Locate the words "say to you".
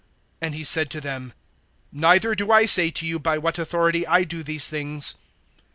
2.65-3.19